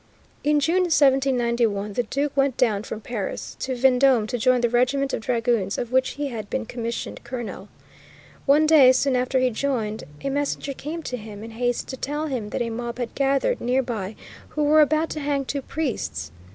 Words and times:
In 0.43 0.59
June, 0.59 0.85
1791, 0.89 1.93
the 1.93 2.01
Duke 2.01 2.35
went 2.35 2.57
down 2.57 2.81
from 2.81 3.01
Paris 3.01 3.55
to 3.59 3.73
Vendôme 3.75 4.27
to 4.29 4.39
join 4.39 4.61
the 4.61 4.67
regiment 4.67 5.13
of 5.13 5.21
dragoons 5.21 5.77
of 5.77 5.91
which 5.91 6.13
he 6.17 6.29
had 6.29 6.49
been 6.49 6.65
commissioned 6.65 7.23
colonel. 7.23 7.69
One 8.47 8.65
day, 8.65 8.93
soon 8.93 9.15
after 9.15 9.37
he 9.37 9.51
joined, 9.51 10.05
a 10.23 10.31
messenger 10.31 10.73
came 10.73 11.03
to 11.03 11.17
him 11.17 11.43
in 11.43 11.51
haste 11.51 11.87
to 11.89 11.97
tell 11.97 12.25
him 12.25 12.49
that 12.49 12.63
a 12.63 12.71
mob 12.71 12.97
had 12.97 13.13
gathered 13.13 13.61
near 13.61 13.83
by 13.83 14.15
who 14.49 14.63
were 14.63 14.81
about 14.81 15.11
to 15.11 15.19
hang 15.19 15.45
two 15.45 15.61
priests. 15.61 16.31